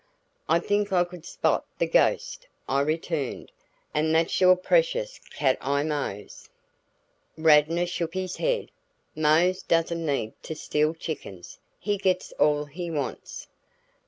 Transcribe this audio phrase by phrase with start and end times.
[0.49, 3.51] "I think I could spot the ghost," I returned.
[3.93, 6.49] "And that's your precious Cat Eye Mose."
[7.37, 8.71] Radnor shook his head.
[9.15, 11.59] "Mose doesn't need to steal chickens.
[11.77, 13.45] He gets all he wants."